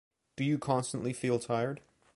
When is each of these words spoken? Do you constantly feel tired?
Do 0.35 0.43
you 0.45 0.57
constantly 0.57 1.13
feel 1.13 1.37
tired? 1.37 1.79